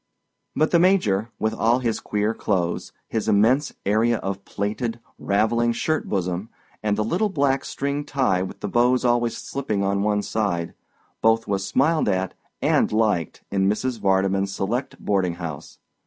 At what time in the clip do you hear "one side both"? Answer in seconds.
10.01-11.47